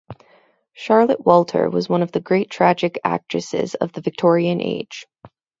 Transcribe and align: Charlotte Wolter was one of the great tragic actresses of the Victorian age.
Charlotte 0.73 1.23
Wolter 1.23 1.69
was 1.71 1.87
one 1.87 2.01
of 2.01 2.11
the 2.11 2.19
great 2.21 2.49
tragic 2.49 2.97
actresses 3.03 3.75
of 3.75 3.93
the 3.93 4.01
Victorian 4.01 4.59
age. 4.59 5.05